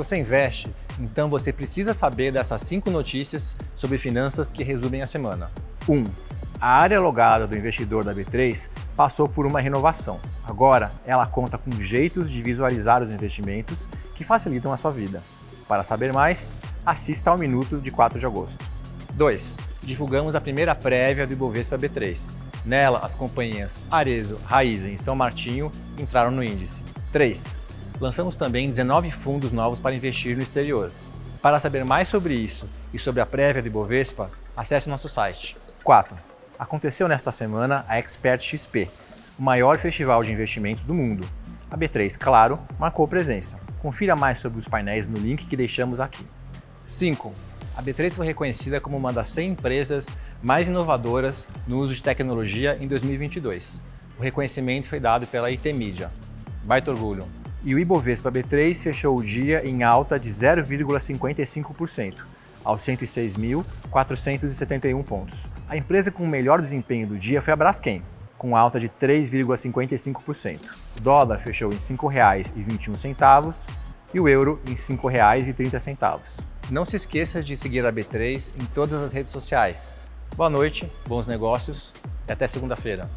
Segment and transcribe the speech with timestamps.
[0.00, 0.74] Você investe?
[0.98, 5.50] Então você precisa saber dessas cinco notícias sobre finanças que resumem a semana.
[5.86, 5.92] 1.
[5.92, 6.04] Um,
[6.58, 10.18] a área logada do investidor da B3 passou por uma renovação.
[10.42, 15.22] Agora, ela conta com jeitos de visualizar os investimentos que facilitam a sua vida.
[15.68, 16.54] Para saber mais,
[16.84, 18.64] assista ao Minuto de 4 de agosto.
[19.12, 19.58] 2.
[19.82, 22.30] Divulgamos a primeira prévia do Ibovespa B3.
[22.64, 26.82] Nela, as companhias Arezo, Raizen e São Martinho entraram no índice.
[27.12, 27.60] 3.
[28.00, 30.90] Lançamos também 19 fundos novos para investir no exterior.
[31.42, 35.56] Para saber mais sobre isso e sobre a prévia do Ibovespa, acesse nosso site.
[35.84, 36.30] 4
[36.60, 38.86] aconteceu nesta semana a Expert XP,
[39.38, 41.26] o maior festival de investimentos do mundo.
[41.70, 43.58] A B3, claro, marcou presença.
[43.80, 46.26] Confira mais sobre os painéis no link que deixamos aqui.
[46.84, 47.32] 5.
[47.74, 52.76] A B3 foi reconhecida como uma das 100 empresas mais inovadoras no uso de tecnologia
[52.78, 53.80] em 2022.
[54.18, 56.12] O reconhecimento foi dado pela IT Media.
[56.62, 57.39] Baita orgulho.
[57.62, 62.24] E o Ibovespa B3 fechou o dia em alta de 0,55%
[62.64, 65.46] aos 106.471 pontos.
[65.68, 68.02] A empresa com o melhor desempenho do dia foi a Braskem,
[68.38, 70.58] com alta de 3,55%.
[70.98, 73.68] O dólar fechou em R$ 5,21
[74.14, 76.44] e o euro em R$ 5,30.
[76.70, 79.96] Não se esqueça de seguir a B3 em todas as redes sociais.
[80.36, 81.92] Boa noite, bons negócios
[82.26, 83.10] e até segunda-feira.